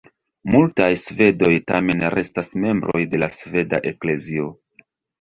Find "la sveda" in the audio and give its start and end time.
3.23-3.85